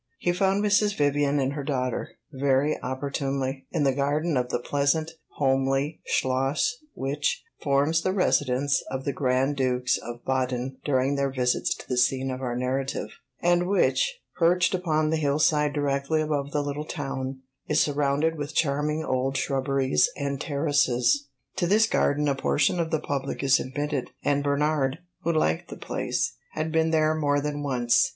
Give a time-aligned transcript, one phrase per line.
[0.17, 0.97] He found Mrs.
[0.97, 7.43] Vivian and her daughter, very opportunely, in the garden of the pleasant, homely Schloss which
[7.61, 12.31] forms the residence of the Grand Dukes of Baden during their visits to the scene
[12.31, 13.09] of our narrative,
[13.41, 18.55] and which, perched upon the hill side directly above the little town, is surrounded with
[18.55, 21.27] charming old shrubberies and terraces.
[21.57, 25.77] To this garden a portion of the public is admitted, and Bernard, who liked the
[25.77, 28.09] place, had been there more than once.